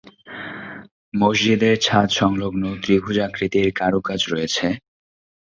মসজিদের 1.13 1.75
ছাদ 1.81 2.07
সংলগ্ন 2.19 2.63
ত্রিভুজ 2.83 3.17
আকৃতির 3.27 3.67
কারুকাজ 3.79 4.19
রয়েছে। 4.31 4.67